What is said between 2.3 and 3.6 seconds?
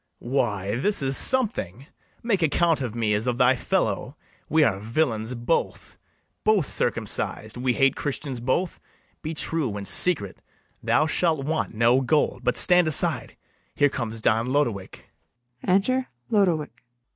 account of me As of thy